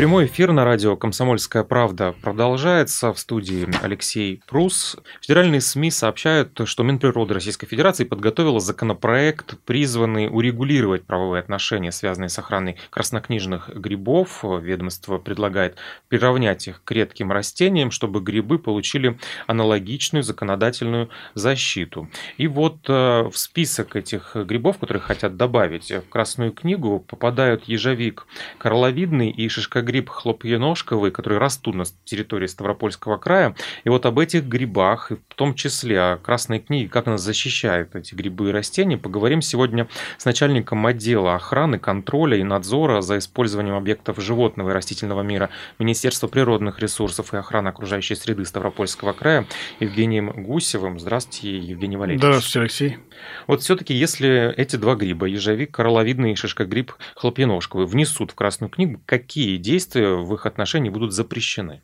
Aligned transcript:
Прямой 0.00 0.24
эфир 0.24 0.50
на 0.52 0.64
радио 0.64 0.96
«Комсомольская 0.96 1.62
правда» 1.62 2.14
продолжается. 2.22 3.12
В 3.12 3.18
студии 3.18 3.68
Алексей 3.82 4.40
Прус. 4.46 4.96
Федеральные 5.20 5.60
СМИ 5.60 5.90
сообщают, 5.90 6.58
что 6.64 6.82
Минприроды 6.84 7.34
Российской 7.34 7.66
Федерации 7.66 8.04
подготовила 8.04 8.60
законопроект, 8.60 9.58
призванный 9.66 10.28
урегулировать 10.32 11.04
правовые 11.04 11.40
отношения, 11.40 11.92
связанные 11.92 12.30
с 12.30 12.38
охраной 12.38 12.78
краснокнижных 12.88 13.68
грибов. 13.76 14.42
Ведомство 14.42 15.18
предлагает 15.18 15.76
приравнять 16.08 16.66
их 16.66 16.82
к 16.82 16.92
редким 16.92 17.30
растениям, 17.30 17.90
чтобы 17.90 18.22
грибы 18.22 18.58
получили 18.58 19.18
аналогичную 19.46 20.22
законодательную 20.22 21.10
защиту. 21.34 22.08
И 22.38 22.46
вот 22.46 22.88
э, 22.88 23.28
в 23.30 23.36
список 23.36 23.96
этих 23.96 24.34
грибов, 24.34 24.78
которые 24.78 25.02
хотят 25.02 25.36
добавить 25.36 25.90
в 25.90 26.08
Красную 26.08 26.52
книгу, 26.52 27.04
попадают 27.06 27.64
ежовик 27.64 28.26
карловидный 28.56 29.28
и 29.28 29.46
шишкогриб 29.50 29.89
гриб 29.90 30.08
хлопьеножковый, 30.08 31.10
который 31.10 31.38
растут 31.38 31.74
на 31.74 31.84
территории 32.04 32.46
Ставропольского 32.46 33.16
края. 33.16 33.54
И 33.84 33.88
вот 33.88 34.06
об 34.06 34.18
этих 34.18 34.44
грибах, 34.44 35.10
в 35.10 35.34
том 35.34 35.54
числе 35.54 36.00
о 36.00 36.16
Красной 36.16 36.60
книге, 36.60 36.88
как 36.88 37.08
она 37.08 37.18
защищает 37.18 37.96
эти 37.96 38.14
грибы 38.14 38.50
и 38.50 38.52
растения, 38.52 38.96
поговорим 38.96 39.42
сегодня 39.42 39.88
с 40.16 40.24
начальником 40.24 40.86
отдела 40.86 41.34
охраны, 41.34 41.78
контроля 41.78 42.36
и 42.36 42.42
надзора 42.42 43.00
за 43.00 43.18
использованием 43.18 43.74
объектов 43.74 44.20
животного 44.22 44.70
и 44.70 44.72
растительного 44.72 45.22
мира 45.22 45.50
Министерства 45.78 46.28
природных 46.28 46.78
ресурсов 46.78 47.34
и 47.34 47.36
охраны 47.36 47.68
окружающей 47.68 48.14
среды 48.14 48.44
Ставропольского 48.44 49.12
края 49.12 49.46
Евгением 49.80 50.30
Гусевым. 50.30 51.00
Здравствуйте, 51.00 51.58
Евгений 51.58 51.96
Валерьевич. 51.96 52.22
Здравствуйте, 52.22 52.60
Алексей. 52.60 52.98
Вот 53.46 53.62
все-таки, 53.62 53.94
если 53.94 54.54
эти 54.56 54.76
два 54.76 54.94
гриба, 54.94 55.26
ежовик, 55.26 55.74
короловидный 55.74 56.32
и 56.32 56.34
шишкогриб 56.36 56.92
хлопьеножковый, 57.16 57.86
внесут 57.86 58.30
в 58.30 58.34
Красную 58.34 58.70
книгу, 58.70 59.00
какие 59.06 59.56
действия 59.56 59.69
действия 59.70 60.16
в 60.16 60.34
их 60.34 60.46
отношении 60.46 60.90
будут 60.90 61.12
запрещены? 61.12 61.82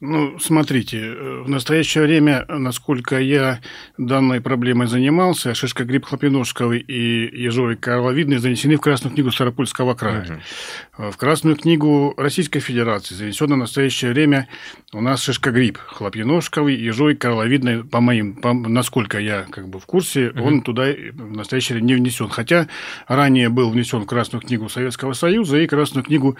Ну, 0.00 0.38
смотрите, 0.38 0.98
э, 0.98 1.42
в 1.42 1.48
настоящее 1.48 2.04
время, 2.04 2.44
насколько 2.48 3.18
я 3.18 3.60
данной 3.98 4.40
проблемой 4.40 4.86
занимался, 4.86 5.54
шишка 5.54 5.84
гриб 5.84 6.04
хлопиножковый 6.04 6.80
и 6.80 7.42
ежовик 7.42 7.80
корововидный 7.80 8.38
занесены 8.38 8.76
в 8.76 8.80
Красную 8.80 9.14
книгу 9.14 9.30
Старопольского 9.30 9.94
края. 9.94 10.40
Угу. 10.96 11.10
В 11.10 11.16
Красную 11.16 11.56
книгу 11.56 12.14
Российской 12.16 12.60
Федерации 12.60 13.14
занесено 13.14 13.54
в 13.54 13.58
настоящее 13.58 14.12
время 14.12 14.48
у 14.92 15.00
нас 15.00 15.22
шишка 15.22 15.50
гриб 15.50 15.78
хлопиножковый, 15.78 16.76
ежовик 16.76 17.20
корововидный, 17.20 17.84
по 17.84 18.00
моим, 18.00 18.34
по, 18.34 18.52
насколько 18.52 19.18
я 19.18 19.46
как 19.50 19.68
бы 19.68 19.78
в 19.78 19.86
курсе, 19.86 20.30
угу. 20.30 20.44
он 20.44 20.62
туда 20.62 20.86
в 21.12 21.36
настоящее 21.36 21.76
время 21.76 21.86
не 21.86 21.94
внесен. 21.94 22.28
Хотя 22.28 22.68
ранее 23.08 23.48
был 23.48 23.70
внесен 23.70 24.00
в 24.00 24.06
Красную 24.06 24.42
книгу 24.42 24.68
Советского 24.68 25.12
Союза 25.12 25.58
и 25.58 25.66
Красную 25.66 26.04
книгу 26.04 26.36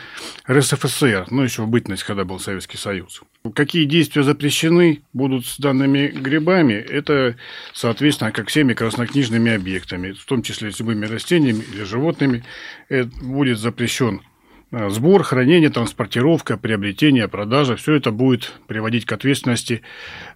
РСФСР, 0.48 1.26
ну, 1.30 1.42
еще 1.42 1.62
в 1.62 1.68
бытность, 1.68 2.04
когда 2.04 2.24
был 2.24 2.38
Советский 2.38 2.76
Союз. 2.76 3.22
Какие 3.54 3.84
действия 3.84 4.24
запрещены 4.24 5.02
будут 5.12 5.46
с 5.46 5.58
данными 5.58 6.08
грибами, 6.08 6.74
это, 6.74 7.36
соответственно, 7.72 8.32
как 8.32 8.48
всеми 8.48 8.74
краснокнижными 8.74 9.52
объектами, 9.52 10.12
в 10.12 10.24
том 10.24 10.42
числе 10.42 10.72
с 10.72 10.80
любыми 10.80 11.06
растениями 11.06 11.62
или 11.72 11.84
животными, 11.84 12.44
это 12.88 13.08
будет 13.22 13.58
запрещен 13.58 14.20
Э, 14.20 14.35
сбор, 14.72 15.22
хранение, 15.22 15.70
транспортировка, 15.70 16.56
приобретение, 16.56 17.28
продажа, 17.28 17.76
все 17.76 17.94
это 17.94 18.10
будет 18.10 18.52
приводить 18.66 19.04
к 19.04 19.12
ответственности 19.12 19.82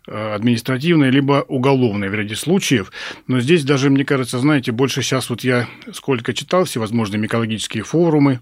э, 0.07 0.35
административной 0.35 1.11
либо 1.11 1.45
уголовной 1.49 2.09
в 2.09 2.15
ряде 2.15 2.37
случаев. 2.37 2.93
Но 3.27 3.41
здесь 3.41 3.65
даже, 3.65 3.91
мне 3.91 4.05
кажется, 4.05 4.39
знаете, 4.39 4.71
больше 4.73 5.03
сейчас 5.03 5.31
вот 5.31 5.43
я 5.43 5.69
сколько 5.93 6.33
читал 6.33 6.65
всевозможные 6.65 7.27
экологические 7.27 7.83
форумы, 7.83 8.41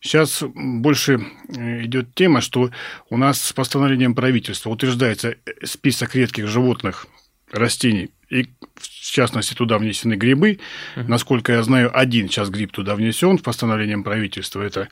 сейчас 0.00 0.42
больше 0.42 1.20
э, 1.48 1.84
идет 1.84 2.14
тема, 2.14 2.40
что 2.40 2.70
у 3.08 3.16
нас 3.16 3.40
с 3.40 3.52
постановлением 3.52 4.14
правительства 4.14 4.70
утверждается 4.70 5.36
список 5.62 6.16
редких 6.16 6.48
животных, 6.48 7.06
растений, 7.50 8.10
и 8.28 8.48
в 8.74 9.12
частности 9.12 9.54
туда 9.54 9.78
внесены 9.78 10.14
грибы. 10.14 10.60
Uh-huh. 10.96 11.04
Насколько 11.08 11.52
я 11.52 11.62
знаю, 11.62 11.90
один 11.96 12.28
сейчас 12.28 12.48
гриб 12.48 12.72
туда 12.72 12.94
внесен 12.94 13.38
в 13.38 13.42
постановлением 13.42 14.04
правительства. 14.04 14.62
Это 14.62 14.88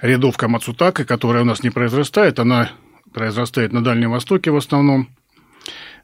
рядовка 0.00 0.48
Мацутака, 0.48 1.04
которая 1.04 1.42
у 1.42 1.46
нас 1.46 1.62
не 1.62 1.70
произрастает, 1.70 2.38
она 2.38 2.70
произрастает 3.12 3.72
на 3.72 3.82
Дальнем 3.82 4.12
Востоке 4.12 4.50
в 4.50 4.56
основном, 4.56 5.08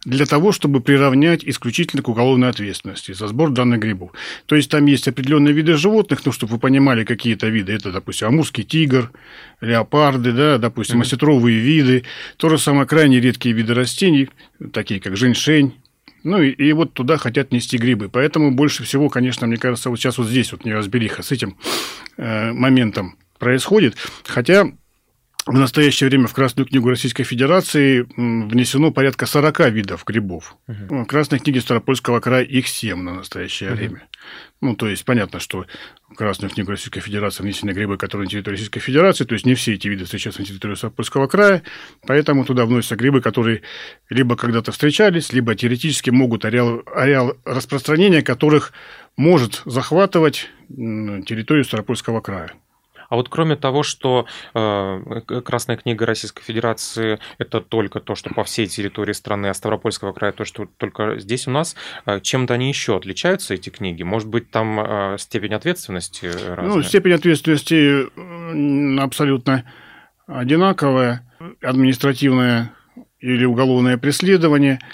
для 0.05 0.27
того, 0.27 0.51
чтобы 0.51 0.81
приравнять 0.81 1.45
исключительно 1.45 2.03
к 2.03 2.09
уголовной 2.09 2.49
ответственности 2.49 3.13
за 3.13 3.29
сбор 3.29 3.51
данных 3.51 3.81
грибов. 3.81 4.11
То 4.47 4.57
есть 4.57 4.71
там 4.71 4.87
есть 4.87 5.07
определенные 5.07 5.55
виды 5.55 5.77
животных, 5.77 6.25
ну, 6.25 6.33
чтобы 6.33 6.55
вы 6.55 6.59
понимали, 6.59 7.05
какие-то 7.05 7.49
виды. 7.49 7.73
Это, 7.73 7.93
допустим, 7.93 8.29
амурский 8.29 8.65
тигр, 8.65 9.13
леопарды, 9.61 10.33
да, 10.33 10.59
допустим, 10.59 10.99
mm-hmm. 10.99 11.03
осетровые 11.03 11.59
виды. 11.59 12.05
То 12.37 12.49
же 12.49 12.59
самое 12.59 12.87
крайне 12.87 13.21
редкие 13.21 13.55
виды 13.55 13.75
растений, 13.75 14.29
такие 14.73 15.01
как 15.01 15.17
женьшень, 15.17 15.75
ну 16.25 16.41
и, 16.43 16.51
и 16.51 16.73
вот 16.73 16.93
туда 16.95 17.17
хотят 17.17 17.53
нести 17.53 17.77
грибы. 17.77 18.09
Поэтому 18.09 18.51
больше 18.51 18.85
всего, 18.85 19.09
конечно, 19.09 19.47
мне 19.47 19.57
кажется, 19.57 19.91
вот 19.91 19.97
сейчас 19.97 20.19
вот 20.19 20.29
здесь 20.29 20.53
вот 20.53 20.65
неразбериха 20.65 21.23
с 21.23 21.33
этим 21.33 21.57
э, 22.17 22.53
моментом 22.53 23.17
происходит. 23.39 23.97
Хотя 24.25 24.71
в 25.47 25.59
настоящее 25.59 26.09
время 26.09 26.29
в 26.29 26.35
Красную 26.35 26.67
книгу 26.67 26.89
Российской 26.89 27.25
Федерации 27.25 28.07
внесено 28.17 28.93
порядка 28.93 29.27
40 29.27 29.71
видов 29.71 30.05
грибов. 30.05 30.57
Угу. 30.69 31.03
В 31.03 31.07
Красной 31.07 31.41
книге 31.41 31.61
Старопольского 31.61 32.21
края 32.21 32.45
их 32.45 32.69
7 32.69 33.03
на 33.03 33.15
настоящее 33.15 33.71
угу. 33.71 33.77
время. 33.77 34.09
Ну, 34.61 34.77
то 34.77 34.89
есть, 34.89 35.05
понятно, 35.05 35.41
что 35.41 35.67
в 36.09 36.15
Красную 36.15 36.51
книгу 36.51 36.71
Российской 36.71 37.01
Федерации 37.01 37.43
внесены 37.43 37.73
грибы, 37.73 37.97
которые 37.97 38.27
на 38.27 38.31
территории 38.31 38.55
Российской 38.55 38.79
Федерации, 38.79 39.25
то 39.25 39.35
есть 39.35 39.45
не 39.45 39.55
все 39.55 39.75
эти 39.75 39.89
виды 39.89 40.05
встречаются 40.05 40.41
на 40.41 40.47
территории 40.47 40.77
Старопольского 40.77 41.27
края, 41.27 41.63
поэтому 42.07 42.45
туда 42.45 42.65
вносятся 42.65 42.95
грибы, 42.95 43.21
которые 43.21 43.63
либо 44.11 44.37
когда-то 44.37 44.71
встречались, 44.71 45.33
либо 45.33 45.57
теоретически 45.57 46.11
могут 46.11 46.45
ареал, 46.45 46.83
ареал 46.95 47.37
распространения 47.45 48.23
которых 48.23 48.73
может 49.17 49.63
захватывать 49.65 50.49
территорию 50.69 51.65
Старопольского 51.65 52.21
края. 52.21 52.53
А 53.13 53.17
вот 53.17 53.29
кроме 53.29 53.57
того, 53.57 53.83
что 53.83 54.25
э, 54.55 55.21
Красная 55.45 55.77
книга 55.77 56.07
Российской 56.07 56.43
Федерации 56.43 57.19
это 57.37 57.61
только 57.61 58.01
то, 58.01 58.15
что 58.15 58.33
по 58.33 58.43
всей 58.43 58.67
территории 58.67 59.13
страны, 59.13 59.49
а 59.49 59.55
Ставропольского 59.55 60.15
края 60.15 60.33
то, 60.33 60.47
что 60.47 60.67
только 60.79 61.19
здесь 61.19 61.47
у 61.47 61.51
нас, 61.51 61.77
э, 62.07 62.21
чем-то 62.21 62.55
они 62.55 62.69
еще 62.69 62.97
отличаются, 62.97 63.53
эти 63.53 63.69
книги? 63.69 64.03
Может 64.03 64.29
быть, 64.29 64.51
там 64.51 64.81
э, 64.81 65.19
степень 65.19 65.53
ответственности 65.53 66.25
разная? 66.25 66.77
Ну, 66.77 66.83
степень 66.83 67.13
ответственности 67.13 68.07
абсолютно 68.99 69.71
одинаковая. 70.27 71.31
Административное 71.61 72.73
или 73.21 73.45
уголовное 73.45 73.99
преследование– 73.99 74.79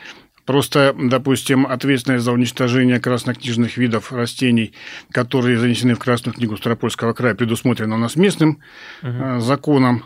Просто, 0.48 0.96
допустим, 0.98 1.66
ответственность 1.66 2.24
за 2.24 2.32
уничтожение 2.32 2.98
краснокнижных 2.98 3.76
видов 3.76 4.10
растений, 4.14 4.72
которые 5.12 5.58
занесены 5.58 5.94
в 5.94 5.98
Красную 5.98 6.34
книгу 6.34 6.56
Ставропольского 6.56 7.12
края, 7.12 7.34
предусмотрена 7.34 7.96
у 7.96 7.98
нас 7.98 8.16
местным 8.16 8.62
угу. 9.02 9.40
законом 9.40 10.04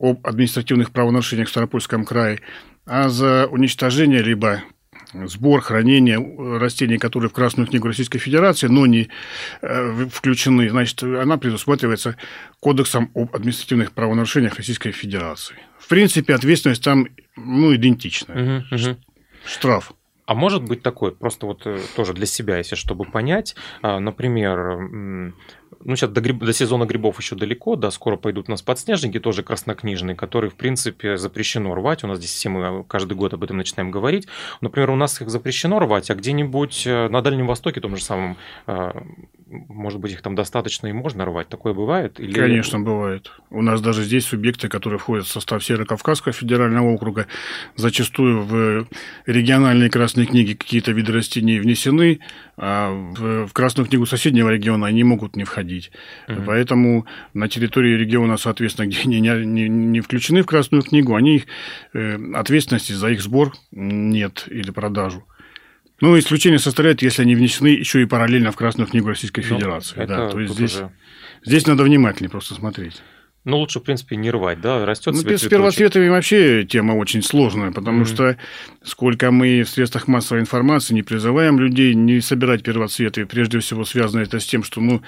об 0.00 0.26
административных 0.26 0.90
правонарушениях 0.90 1.46
в 1.46 1.52
Ставропольском 1.52 2.04
крае, 2.04 2.40
а 2.86 3.08
за 3.08 3.46
уничтожение 3.46 4.20
либо 4.20 4.64
сбор, 5.12 5.60
хранение 5.60 6.18
растений, 6.58 6.98
которые 6.98 7.30
в 7.30 7.32
Красную 7.32 7.68
книгу 7.68 7.86
Российской 7.86 8.18
Федерации, 8.18 8.66
но 8.66 8.86
не 8.86 9.10
э, 9.62 10.06
включены, 10.10 10.70
значит, 10.70 11.04
она 11.04 11.36
предусматривается 11.36 12.16
Кодексом 12.58 13.12
об 13.14 13.32
административных 13.32 13.92
правонарушениях 13.92 14.56
Российской 14.56 14.90
Федерации. 14.90 15.54
В 15.78 15.86
принципе, 15.86 16.34
ответственность 16.34 16.82
там 16.82 17.06
ну, 17.36 17.72
идентичная. 17.72 18.64
Угу, 18.66 18.74
угу 18.74 18.96
штраф. 19.44 19.92
А 20.26 20.34
может 20.34 20.62
быть 20.62 20.82
такой, 20.82 21.12
просто 21.12 21.46
вот 21.46 21.66
э, 21.66 21.80
тоже 21.96 22.14
для 22.14 22.24
себя, 22.24 22.56
если 22.56 22.76
чтобы 22.76 23.04
понять, 23.04 23.54
а, 23.82 24.00
например, 24.00 25.34
ну 25.82 25.96
сейчас 25.96 26.10
до, 26.10 26.20
гриб, 26.20 26.38
до 26.38 26.52
сезона 26.52 26.84
грибов 26.84 27.18
еще 27.18 27.36
далеко, 27.36 27.76
да, 27.76 27.90
скоро 27.90 28.16
пойдут 28.16 28.48
у 28.48 28.50
нас 28.50 28.62
подснежники, 28.62 29.18
тоже 29.18 29.42
краснокнижные, 29.42 30.16
которые, 30.16 30.50
в 30.50 30.54
принципе, 30.54 31.16
запрещено 31.16 31.74
рвать, 31.74 32.04
у 32.04 32.06
нас 32.06 32.18
здесь 32.18 32.32
все 32.32 32.48
мы 32.48 32.60
э, 32.60 32.84
каждый 32.86 33.14
год 33.14 33.34
об 33.34 33.44
этом 33.44 33.56
начинаем 33.56 33.90
говорить, 33.90 34.28
например, 34.60 34.90
у 34.90 34.96
нас 34.96 35.20
их 35.20 35.30
запрещено 35.30 35.78
рвать, 35.78 36.10
а 36.10 36.14
где-нибудь 36.14 36.86
э, 36.86 37.08
на 37.08 37.22
Дальнем 37.22 37.46
Востоке, 37.46 37.80
том 37.80 37.96
же 37.96 38.02
самом, 38.02 38.36
может 39.46 40.00
быть, 40.00 40.12
их 40.12 40.22
там 40.22 40.34
достаточно 40.34 40.86
и 40.86 40.92
можно 40.92 41.24
рвать? 41.24 41.48
Такое 41.48 41.74
бывает? 41.74 42.18
Или... 42.18 42.32
Конечно, 42.32 42.80
бывает. 42.80 43.30
У 43.50 43.62
нас 43.62 43.80
даже 43.80 44.02
здесь 44.02 44.24
субъекты, 44.24 44.68
которые 44.68 44.98
входят 44.98 45.26
в 45.26 45.30
состав 45.30 45.62
Северо-Кавказского 45.62 46.32
федерального 46.32 46.90
округа, 46.90 47.26
зачастую 47.76 48.42
в 48.42 48.86
региональные 49.26 49.90
красные 49.90 50.26
книги 50.26 50.54
какие-то 50.54 50.92
виды 50.92 51.12
растений 51.12 51.58
внесены, 51.58 52.20
а 52.56 52.90
в 52.90 53.52
Красную 53.52 53.88
книгу 53.88 54.06
соседнего 54.06 54.48
региона 54.48 54.86
они 54.86 55.04
могут 55.04 55.36
не 55.36 55.44
входить. 55.44 55.63
Угу. 56.28 56.42
Поэтому 56.46 57.06
на 57.32 57.48
территории 57.48 57.96
региона, 57.96 58.36
соответственно, 58.36 58.86
где 58.86 59.00
они 59.02 59.20
не, 59.20 59.68
не 59.68 60.00
включены 60.00 60.42
в 60.42 60.46
Красную 60.46 60.82
книгу, 60.82 61.14
они 61.14 61.44
э, 61.92 62.18
ответственности 62.34 62.92
за 62.92 63.10
их 63.10 63.22
сбор 63.22 63.52
нет 63.72 64.44
или 64.48 64.70
продажу. 64.70 65.24
Ну, 66.00 66.18
исключение 66.18 66.58
составляет, 66.58 67.02
если 67.02 67.22
они 67.22 67.34
внесены 67.34 67.68
еще 67.68 68.02
и 68.02 68.06
параллельно 68.06 68.52
в 68.52 68.56
Красную 68.56 68.88
книгу 68.88 69.08
Российской 69.08 69.40
ну, 69.40 69.56
Федерации. 69.56 70.04
Да, 70.04 70.28
то 70.28 70.40
есть 70.40 70.54
здесь, 70.54 70.74
уже... 70.74 70.90
здесь 71.44 71.66
надо 71.66 71.84
внимательнее 71.84 72.30
просто 72.30 72.54
смотреть. 72.54 73.00
Ну, 73.44 73.58
лучше, 73.58 73.78
в 73.78 73.82
принципе, 73.82 74.16
не 74.16 74.30
рвать, 74.30 74.62
да, 74.62 74.86
растет 74.86 75.12
ну, 75.12 75.20
С 75.20 75.42
первоцветами 75.42 76.08
вообще 76.08 76.64
тема 76.64 76.92
очень 76.92 77.22
сложная, 77.22 77.72
потому 77.72 78.02
mm-hmm. 78.02 78.14
что 78.14 78.36
сколько 78.82 79.30
мы 79.30 79.64
в 79.64 79.68
средствах 79.68 80.08
массовой 80.08 80.40
информации 80.40 80.94
не 80.94 81.02
призываем 81.02 81.60
людей 81.60 81.94
не 81.94 82.22
собирать 82.22 82.62
первоцветы, 82.62 83.26
прежде 83.26 83.58
всего 83.58 83.84
связано 83.84 84.20
это 84.20 84.40
с 84.40 84.46
тем, 84.46 84.64
что, 84.64 84.80
ну, 84.80 85.02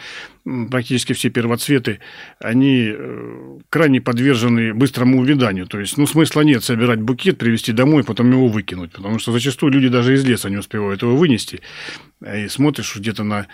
практически 0.71 1.15
все 1.15 1.31
первоцветы, 1.31 2.01
они 2.39 2.93
э, 2.95 3.59
крайне 3.71 4.03
подвержены 4.03 4.75
быстрому 4.75 5.21
увяданию, 5.21 5.67
то 5.67 5.81
есть, 5.81 5.97
ну, 5.97 6.07
смысла 6.07 6.43
нет 6.43 6.63
собирать 6.63 7.01
букет, 7.01 7.39
привезти 7.39 7.73
домой, 7.73 8.05
потом 8.05 8.31
его 8.31 8.49
выкинуть, 8.49 8.93
потому 8.93 9.19
что 9.19 9.33
зачастую 9.33 9.73
люди 9.73 9.89
даже 9.89 10.13
из 10.13 10.27
леса 10.27 10.51
не 10.51 10.59
успевают 10.59 11.01
его 11.01 11.17
вынести, 11.17 11.63
и 12.23 12.49
смотришь 12.49 12.97
где-то 12.97 13.25
на 13.25 13.47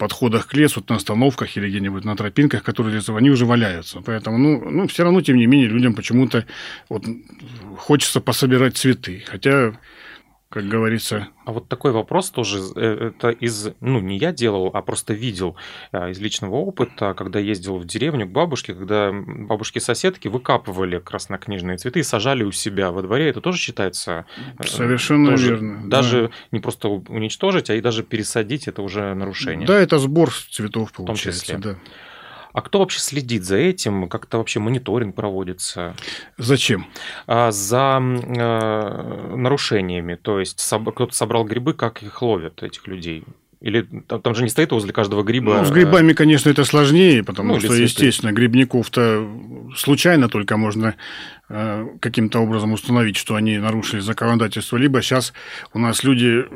подходах 0.00 0.46
к 0.46 0.54
лесу, 0.54 0.82
на 0.88 0.96
остановках 0.96 1.56
или 1.56 1.68
где-нибудь 1.68 2.04
на 2.04 2.16
тропинках, 2.16 2.62
которые 2.62 2.96
лесов, 2.96 3.16
они 3.16 3.30
уже 3.30 3.44
валяются. 3.44 4.00
Поэтому, 4.00 4.38
ну, 4.38 4.70
ну, 4.70 4.88
все 4.88 5.04
равно, 5.04 5.20
тем 5.20 5.36
не 5.36 5.46
менее, 5.46 5.68
людям 5.68 5.94
почему-то 5.94 6.46
вот 6.88 7.04
хочется 7.76 8.20
пособирать 8.20 8.78
цветы. 8.78 9.22
Хотя 9.26 9.74
как 10.50 10.64
говорится. 10.64 11.28
А 11.44 11.52
вот 11.52 11.68
такой 11.68 11.92
вопрос 11.92 12.30
тоже, 12.30 12.58
э, 12.74 13.12
это 13.12 13.30
из, 13.30 13.70
ну, 13.80 14.00
не 14.00 14.18
я 14.18 14.32
делал, 14.32 14.70
а 14.74 14.82
просто 14.82 15.14
видел 15.14 15.54
а, 15.92 16.10
из 16.10 16.18
личного 16.18 16.56
опыта, 16.56 17.14
когда 17.14 17.38
ездил 17.38 17.78
в 17.78 17.86
деревню 17.86 18.26
к 18.26 18.30
бабушке, 18.32 18.74
когда 18.74 19.12
бабушки-соседки 19.12 20.26
выкапывали 20.26 20.98
краснокнижные 20.98 21.78
цветы 21.78 22.00
и 22.00 22.02
сажали 22.02 22.42
у 22.42 22.50
себя 22.50 22.90
во 22.90 23.02
дворе, 23.02 23.28
это 23.28 23.40
тоже 23.40 23.58
считается... 23.58 24.26
Э, 24.58 24.66
Совершенно 24.66 25.30
тоже, 25.30 25.50
верно. 25.50 25.88
Даже 25.88 26.22
да. 26.22 26.34
не 26.50 26.58
просто 26.58 26.88
уничтожить, 26.88 27.70
а 27.70 27.76
и 27.76 27.80
даже 27.80 28.02
пересадить, 28.02 28.66
это 28.66 28.82
уже 28.82 29.14
нарушение. 29.14 29.68
Да, 29.68 29.78
это 29.78 29.98
сбор 29.98 30.32
цветов 30.32 30.92
получается. 30.92 31.44
В 31.44 31.48
том 31.48 31.62
числе. 31.62 31.72
Да. 31.74 31.78
А 32.52 32.62
кто 32.62 32.80
вообще 32.80 33.00
следит 33.00 33.44
за 33.44 33.56
этим? 33.56 34.08
Как-то 34.08 34.38
вообще 34.38 34.60
мониторинг 34.60 35.14
проводится? 35.14 35.94
Зачем? 36.38 36.86
А, 37.26 37.50
за 37.50 38.00
э, 38.00 39.34
нарушениями. 39.36 40.16
То 40.16 40.40
есть 40.40 40.60
кто-то 40.60 41.14
собрал 41.14 41.44
грибы, 41.44 41.74
как 41.74 42.02
их 42.02 42.22
ловят, 42.22 42.62
этих 42.62 42.86
людей? 42.86 43.24
Или 43.60 43.82
там, 43.82 44.22
там 44.22 44.34
же 44.34 44.42
не 44.42 44.48
стоит 44.48 44.72
возле 44.72 44.92
каждого 44.92 45.22
гриба? 45.22 45.58
Ну, 45.58 45.64
с 45.66 45.70
грибами, 45.70 46.14
конечно, 46.14 46.48
это 46.48 46.64
сложнее, 46.64 47.22
потому 47.22 47.54
ну, 47.54 47.58
что, 47.58 47.68
цветы. 47.68 47.82
естественно, 47.82 48.32
грибников-то 48.32 49.28
случайно 49.76 50.30
только 50.30 50.56
можно 50.56 50.94
э, 51.50 51.86
каким-то 52.00 52.38
образом 52.38 52.72
установить, 52.72 53.18
что 53.18 53.34
они 53.34 53.58
нарушили 53.58 54.00
законодательство. 54.00 54.78
Либо 54.78 55.02
сейчас 55.02 55.34
у 55.74 55.78
нас 55.78 56.04
люди 56.04 56.46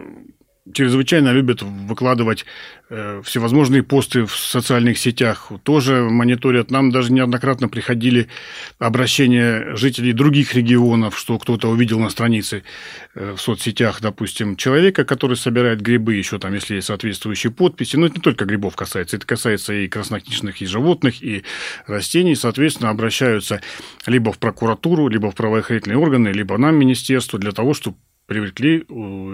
чрезвычайно 0.72 1.30
любят 1.32 1.62
выкладывать 1.62 2.46
э, 2.88 3.20
всевозможные 3.22 3.82
посты 3.82 4.24
в 4.24 4.34
социальных 4.34 4.98
сетях, 4.98 5.52
тоже 5.62 6.02
мониторят. 6.02 6.70
Нам 6.70 6.90
даже 6.90 7.12
неоднократно 7.12 7.68
приходили 7.68 8.28
обращения 8.78 9.76
жителей 9.76 10.12
других 10.12 10.54
регионов, 10.54 11.18
что 11.18 11.38
кто-то 11.38 11.68
увидел 11.68 11.98
на 11.98 12.08
странице 12.08 12.62
э, 13.14 13.34
в 13.36 13.40
соцсетях, 13.40 14.00
допустим, 14.00 14.56
человека, 14.56 15.04
который 15.04 15.36
собирает 15.36 15.82
грибы, 15.82 16.14
еще 16.14 16.38
там, 16.38 16.54
если 16.54 16.76
есть 16.76 16.86
соответствующие 16.86 17.52
подписи. 17.52 17.96
Но 17.96 18.06
это 18.06 18.16
не 18.16 18.22
только 18.22 18.46
грибов 18.46 18.74
касается, 18.74 19.16
это 19.16 19.26
касается 19.26 19.74
и 19.74 19.86
краснокнижных, 19.86 20.62
и 20.62 20.66
животных, 20.66 21.22
и 21.22 21.44
растений. 21.86 22.34
Соответственно, 22.34 22.88
обращаются 22.88 23.60
либо 24.06 24.32
в 24.32 24.38
прокуратуру, 24.38 25.08
либо 25.08 25.30
в 25.30 25.34
правоохранительные 25.34 25.98
органы, 25.98 26.28
либо 26.28 26.56
нам, 26.56 26.76
министерство, 26.76 27.38
для 27.38 27.52
того, 27.52 27.74
чтобы 27.74 27.98
привлекли 28.26 28.84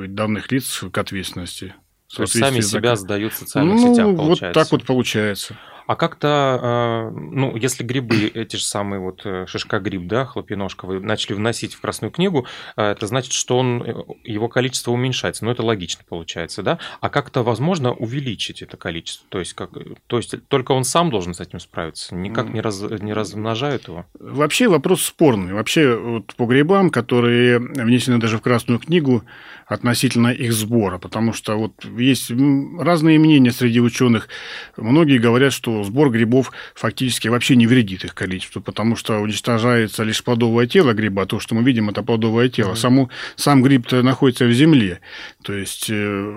данных 0.09 0.51
лиц 0.53 0.85
к 0.93 0.99
ответственности. 0.99 1.75
То 2.15 2.23
есть 2.23 2.39
сами 2.39 2.61
себя 2.61 2.97
сдают 2.97 3.33
в 3.33 3.37
социальных 3.37 3.77
ну, 3.77 3.93
сетях, 3.93 4.17
получается. 4.17 4.47
вот 4.47 4.53
так 4.55 4.73
вот 4.73 4.85
получается. 4.85 5.57
А 5.91 5.97
как-то, 5.97 6.29
а, 6.63 7.11
ну, 7.11 7.57
если 7.57 7.83
грибы, 7.83 8.29
эти 8.35 8.55
же 8.55 8.63
самые 8.63 9.01
вот 9.01 9.23
э, 9.25 9.47
шишка-гриб, 9.49 10.07
да, 10.07 10.25
хлопиножка, 10.25 10.87
вы 10.87 11.01
начали 11.01 11.33
вносить 11.33 11.75
в 11.75 11.81
Красную 11.81 12.13
книгу, 12.13 12.47
а, 12.77 12.93
это 12.93 13.09
значит, 13.09 13.33
что 13.33 13.59
он, 13.59 13.83
э, 13.83 13.95
его 14.23 14.49
количество 14.49 14.93
уменьшается. 14.93 15.45
Ну, 15.45 15.51
это 15.51 15.65
логично 15.65 16.05
получается, 16.09 16.63
да? 16.63 16.79
А 17.01 17.11
как-то 17.11 17.43
возможно 17.43 17.93
увеличить 17.93 18.63
это 18.63 18.77
количество? 18.77 19.27
То 19.31 19.41
есть, 19.41 19.55
как, 19.55 19.71
то 20.07 20.17
есть 20.17 20.37
только 20.47 20.71
он 20.71 20.85
сам 20.85 21.11
должен 21.11 21.35
с 21.35 21.41
этим 21.41 21.59
справиться? 21.59 22.15
Никак 22.15 22.51
не, 22.51 22.61
раз, 22.61 22.81
не 22.81 23.13
размножают 23.13 23.89
его? 23.89 24.07
Вообще 24.21 24.69
вопрос 24.69 25.03
спорный. 25.03 25.55
Вообще 25.55 25.97
вот 25.97 26.37
по 26.37 26.47
грибам, 26.47 26.91
которые 26.91 27.59
внесены 27.59 28.19
даже 28.19 28.39
в 28.39 28.43
Красную 28.43 28.79
книгу, 28.79 29.25
относительно 29.71 30.29
их 30.29 30.53
сбора, 30.53 30.99
потому 30.99 31.33
что 31.33 31.57
вот 31.57 31.85
есть 31.85 32.31
разные 32.79 33.21
мнения 33.21 33.53
среди 33.53 33.81
ученых. 33.81 34.29
Многие 34.77 35.19
говорят, 35.19 35.53
что 35.53 35.80
сбор 35.85 36.11
грибов 36.11 36.53
фактически 36.75 37.29
вообще 37.29 37.57
не 37.57 37.67
вредит 37.67 38.05
их 38.05 38.15
количеству, 38.15 38.61
потому 38.61 38.97
что 38.97 39.19
уничтожается 39.19 40.05
лишь 40.05 40.23
плодовое 40.23 40.67
тело 40.67 40.93
гриба, 40.93 41.27
то, 41.27 41.41
что 41.41 41.55
мы 41.55 41.63
видим, 41.63 41.91
это 41.91 42.03
плодовое 42.03 42.49
тело. 42.49 42.73
Mm-hmm. 42.73 42.77
Саму, 42.77 43.11
сам 43.37 43.63
гриб-то 43.63 44.03
находится 44.03 44.47
в 44.47 44.53
земле, 44.53 45.01
то 45.43 45.53
есть 45.53 45.87
э, 45.91 46.35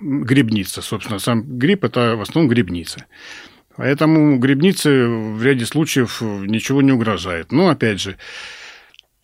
грибница, 0.00 0.82
собственно, 0.82 1.18
сам 1.18 1.58
гриб– 1.58 1.84
это 1.84 2.16
в 2.16 2.20
основном 2.20 2.48
грибница. 2.48 3.06
Поэтому 3.76 4.38
грибнице 4.38 5.06
в 5.06 5.42
ряде 5.42 5.64
случаев 5.64 6.20
ничего 6.20 6.82
не 6.82 6.90
угрожает. 6.90 7.52
Но, 7.52 7.68
опять 7.68 8.00
же, 8.00 8.16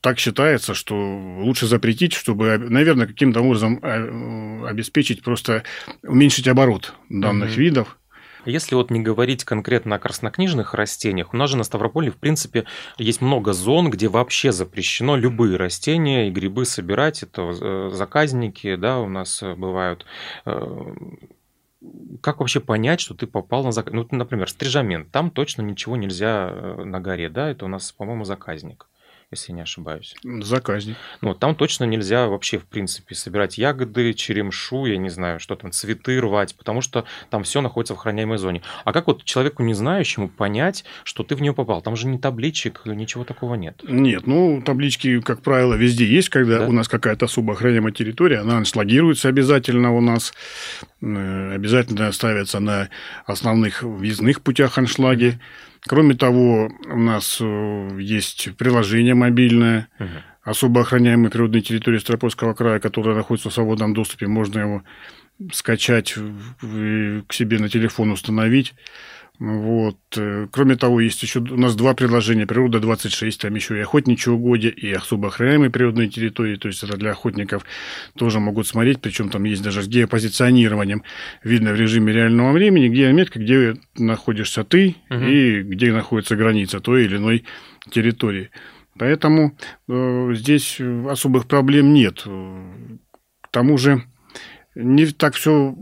так 0.01 0.19
считается, 0.19 0.75
что 0.75 0.95
лучше 1.41 1.67
запретить, 1.67 2.13
чтобы, 2.13 2.59
наверное, 2.59 3.07
каким-то 3.07 3.41
образом 3.41 3.81
э, 3.83 4.67
обеспечить 4.69 5.23
просто 5.23 5.65
уменьшить 6.03 6.47
оборот 6.47 6.95
данных 7.09 7.53
угу. 7.53 7.61
видов. 7.61 7.99
Если 8.47 8.75
вот 8.75 8.91
не 8.91 9.01
говорить 9.01 9.45
конкретно 9.45 9.97
о 9.97 9.99
краснокнижных 9.99 10.75
растениях, 10.75 11.33
у 11.33 11.37
нас 11.37 11.51
же 11.51 11.57
на 11.57 11.65
Ставрополе, 11.65 12.11
в 12.11 12.17
принципе, 12.17 12.65
есть 12.99 13.21
много 13.21 13.53
зон, 13.53 13.91
где 13.91 14.09
вообще 14.09 14.53
запрещено 14.53 15.17
любые 15.17 15.57
растения 15.57 16.29
и 16.29 16.31
грибы 16.31 16.65
собирать. 16.65 17.23
Это 17.23 17.43
э, 17.43 17.91
заказники, 17.93 18.77
да, 18.77 18.99
у 18.99 19.09
нас 19.09 19.43
бывают. 19.43 20.07
Э, 20.45 20.95
как 22.23 22.41
вообще 22.41 22.61
понять, 22.61 23.01
что 23.01 23.15
ты 23.15 23.27
попал 23.27 23.65
на 23.65 23.73
заказ? 23.73 23.93
Ну, 23.93 24.07
например, 24.11 24.49
стрижамент. 24.49 25.11
Там 25.11 25.31
точно 25.31 25.63
ничего 25.63 25.97
нельзя 25.97 26.51
на 26.79 27.01
горе, 27.01 27.29
да, 27.29 27.51
это 27.51 27.67
у 27.67 27.69
нас, 27.69 27.93
по-моему, 27.93 28.25
заказник 28.25 28.87
если 29.35 29.53
не 29.53 29.61
ошибаюсь. 29.61 30.15
Заказник. 30.23 30.97
Ну, 31.21 31.35
там 31.35 31.55
точно 31.55 31.85
нельзя 31.85 32.27
вообще, 32.27 32.59
в 32.59 32.65
принципе, 32.65 33.15
собирать 33.15 33.59
ягоды, 33.59 34.15
черемшу, 34.15 34.87
я 34.87 34.97
не 34.97 35.11
знаю, 35.11 35.41
что 35.41 35.57
там, 35.57 35.73
цветы 35.73 36.21
рвать, 36.21 36.57
потому 36.57 36.81
что 36.81 37.05
там 37.31 37.45
все 37.45 37.61
находится 37.61 37.95
в 37.95 37.99
охраняемой 37.99 38.39
зоне. 38.39 38.63
А 38.85 38.93
как 38.93 39.07
вот 39.07 39.25
человеку 39.25 39.63
не 39.63 39.75
знающему 39.75 40.29
понять, 40.29 40.85
что 41.05 41.23
ты 41.23 41.35
в 41.35 41.43
нее 41.43 41.55
попал? 41.55 41.83
Там 41.83 41.97
же 41.97 42.07
ни 42.07 42.17
табличек, 42.17 42.83
ничего 42.87 43.25
такого 43.25 43.55
нет. 43.55 43.83
Нет, 43.87 44.27
ну, 44.27 44.63
таблички, 44.65 45.21
как 45.21 45.43
правило, 45.43 45.75
везде 45.75 46.07
есть, 46.07 46.29
когда 46.29 46.61
да? 46.61 46.67
у 46.67 46.73
нас 46.73 46.89
какая-то 46.89 47.27
особо 47.27 47.55
охраняемая 47.55 47.93
территория, 47.93 48.39
она 48.39 48.59
аншлагируется 48.59 49.29
обязательно 49.29 49.95
у 49.95 50.01
нас, 50.01 50.33
э, 51.01 51.55
обязательно 51.55 52.11
ставится 52.13 52.61
на 52.61 52.89
основных 53.27 53.83
въездных 53.83 54.43
путях 54.43 54.79
аншлаги. 54.79 55.25
Mm-hmm 55.25 55.74
Кроме 55.87 56.15
того, 56.15 56.71
у 56.87 56.99
нас 56.99 57.39
э, 57.41 57.99
есть 58.01 58.57
приложение 58.57 59.15
мобильное, 59.15 59.89
угу. 59.99 60.09
особо 60.43 60.81
охраняемой 60.81 61.31
природной 61.31 61.61
территории 61.61 61.99
Ставропольского 61.99 62.55
края, 62.55 62.81
которое 62.81 63.15
находится 63.15 63.51
в 63.51 63.55
свободном 63.55 63.93
доступе. 63.93 64.27
Можно 64.27 64.61
его 64.61 64.83
скачать 65.53 66.15
к 66.15 67.33
себе 67.33 67.59
на 67.59 67.69
телефон, 67.69 68.13
установить. 68.13 68.75
Вот. 69.41 69.99
Э, 70.17 70.47
кроме 70.51 70.77
того, 70.77 71.01
есть 71.01 71.23
еще 71.23 71.41
у 71.41 71.57
нас 71.57 71.75
два 71.75 71.95
приложения. 71.95 72.47
Природа 72.47 72.79
26, 72.79 73.41
там 73.41 73.55
еще 73.55 73.77
и 73.77 73.81
охотничьи 73.81 74.33
угодья, 74.33 74.71
и 74.71 74.93
особо 74.93 75.29
охраняемые 75.29 75.71
природные 75.71 76.09
территории. 76.09 76.57
То 76.57 76.69
есть 76.69 76.85
это 76.85 76.97
для 76.97 77.11
охотников 77.11 77.65
тоже 78.17 78.39
могут 78.39 78.69
смотреть. 78.69 79.01
Причем 79.01 79.31
там 79.31 79.45
есть 79.45 79.63
даже 79.63 79.83
с 79.83 79.89
геопозиционированием. 79.89 81.03
Видно 81.43 81.73
в 81.73 81.77
режиме 81.77 82.13
реального 82.13 82.53
времени, 82.53 82.89
где 82.89 83.11
метка, 83.13 83.41
где 83.41 83.75
находишься 83.97 84.63
ты 84.63 84.97
угу. 85.11 85.25
и 85.25 85.63
где 85.63 85.93
находится 85.93 86.37
граница 86.37 86.79
той 86.79 87.05
или 87.05 87.17
иной 87.17 87.45
территории. 87.91 88.51
Поэтому 88.97 89.59
э, 89.89 90.31
здесь 90.35 90.81
особых 91.09 91.49
проблем 91.49 91.93
нет. 91.93 92.23
К 92.23 93.49
тому 93.51 93.79
же 93.79 94.05
не 94.75 95.07
так 95.07 95.35
все 95.35 95.77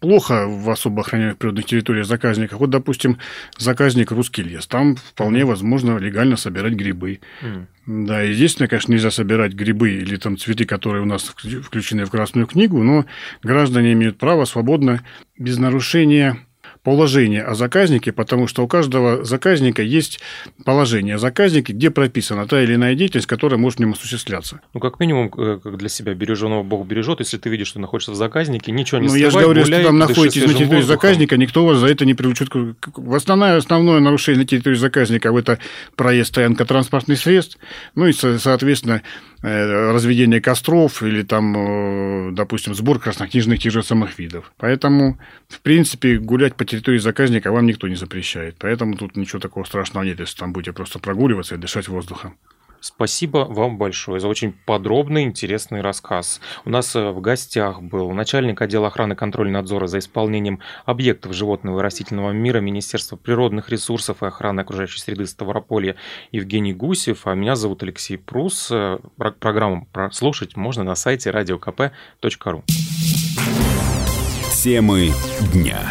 плохо 0.00 0.46
в 0.46 0.68
особо 0.70 1.00
охраняемых 1.00 1.38
природных 1.38 1.66
территориях 1.66 2.06
заказников. 2.06 2.60
Вот, 2.60 2.70
допустим, 2.70 3.18
заказник 3.58 4.10
русский 4.10 4.42
лес. 4.42 4.66
Там 4.66 4.96
вполне 4.96 5.44
возможно 5.44 5.96
легально 5.98 6.36
собирать 6.36 6.74
грибы. 6.74 7.20
Mm. 7.42 7.66
Да, 8.06 8.22
единственное, 8.22 8.68
конечно, 8.68 8.92
нельзя 8.92 9.10
собирать 9.10 9.52
грибы 9.52 9.92
или 9.92 10.16
там 10.16 10.38
цветы, 10.38 10.64
которые 10.64 11.02
у 11.02 11.06
нас 11.06 11.24
включены 11.24 12.04
в 12.04 12.10
Красную 12.10 12.46
книгу, 12.46 12.82
но 12.82 13.06
граждане 13.42 13.92
имеют 13.92 14.18
право 14.18 14.44
свободно, 14.44 15.04
без 15.38 15.58
нарушения 15.58 16.38
положение 16.84 17.42
о 17.42 17.54
заказнике, 17.54 18.12
потому 18.12 18.46
что 18.46 18.62
у 18.62 18.68
каждого 18.68 19.24
заказника 19.24 19.82
есть 19.82 20.20
положение 20.64 21.16
о 21.16 21.18
заказнике, 21.18 21.72
где 21.72 21.90
прописана 21.90 22.46
та 22.46 22.62
или 22.62 22.74
иная 22.74 22.94
деятельность, 22.94 23.26
которая 23.26 23.58
может 23.58 23.78
в 23.78 23.80
нем 23.80 23.92
осуществляться. 23.92 24.60
Ну, 24.74 24.80
как 24.80 25.00
минимум, 25.00 25.32
э, 25.36 25.58
как 25.62 25.78
для 25.78 25.88
себя 25.88 26.14
береженого 26.14 26.62
Бог 26.62 26.86
бережет, 26.86 27.20
если 27.20 27.38
ты 27.38 27.48
видишь, 27.48 27.68
что 27.68 27.80
находишься 27.80 28.12
в 28.12 28.16
заказнике, 28.16 28.70
ничего 28.70 29.00
не 29.00 29.08
Ну, 29.08 29.14
я 29.14 29.30
же 29.30 29.40
говорю, 29.40 29.64
гуляй, 29.64 29.80
что 29.80 29.88
там 29.88 29.98
находитесь 29.98 30.42
на 30.42 30.48
территории 30.48 30.80
воздухом. 30.80 30.86
заказника, 30.86 31.36
никто 31.38 31.64
вас 31.64 31.78
за 31.78 31.86
это 31.86 32.04
не 32.04 32.14
привлечет. 32.14 32.50
В 32.52 33.14
основное, 33.14 33.56
основное 33.56 34.00
нарушение 34.00 34.42
на 34.42 34.46
территории 34.46 34.76
заказника– 34.76 35.34
это 35.34 35.58
проезд, 35.96 36.28
стоянка 36.28 36.66
транспортных 36.66 37.18
средств, 37.18 37.58
ну 37.94 38.06
и, 38.06 38.12
соответственно, 38.12 39.02
Э, 39.46 39.92
разведение 39.92 40.40
костров 40.40 41.02
или 41.02 41.22
там, 41.22 42.30
э, 42.30 42.32
допустим, 42.32 42.74
сбор 42.74 42.98
краснокнижных 42.98 43.60
тех 43.60 43.74
же 43.74 43.82
самых 43.82 44.18
видов. 44.18 44.50
Поэтому, 44.56 45.18
в 45.48 45.60
принципе, 45.60 46.16
гулять 46.16 46.54
по 46.54 46.64
территории 46.74 46.98
заказника 46.98 47.52
вам 47.52 47.66
никто 47.66 47.86
не 47.88 47.94
запрещает. 47.94 48.56
Поэтому 48.58 48.96
тут 48.96 49.16
ничего 49.16 49.38
такого 49.38 49.64
страшного 49.64 50.04
нет, 50.04 50.18
если 50.18 50.38
там 50.38 50.52
будете 50.52 50.72
просто 50.72 50.98
прогуливаться 50.98 51.54
и 51.54 51.58
дышать 51.58 51.88
воздухом. 51.88 52.36
Спасибо 52.80 53.46
вам 53.48 53.78
большое 53.78 54.20
за 54.20 54.28
очень 54.28 54.52
подробный, 54.66 55.22
интересный 55.22 55.80
рассказ. 55.80 56.38
У 56.66 56.70
нас 56.70 56.94
э, 56.94 57.12
в 57.12 57.20
гостях 57.22 57.80
был 57.80 58.10
начальник 58.12 58.60
отдела 58.60 58.88
охраны 58.88 59.14
контроля 59.14 59.50
надзора 59.50 59.86
за 59.86 60.00
исполнением 60.00 60.60
объектов 60.84 61.32
животного 61.32 61.80
и 61.80 61.82
растительного 61.82 62.32
мира 62.32 62.60
Министерства 62.60 63.16
природных 63.16 63.70
ресурсов 63.70 64.22
и 64.22 64.26
охраны 64.26 64.60
окружающей 64.60 65.00
среды 65.00 65.26
Ставрополья 65.26 65.96
Евгений 66.30 66.74
Гусев, 66.74 67.26
а 67.26 67.34
меня 67.34 67.56
зовут 67.56 67.82
Алексей 67.82 68.18
Прус. 68.18 68.68
Э, 68.70 68.98
программу 69.16 69.88
прослушать 69.90 70.54
можно 70.54 70.84
на 70.84 70.94
сайте 70.94 71.30
radiokp.ru. 71.30 72.64
Темы 74.62 75.10
дня. 75.54 75.90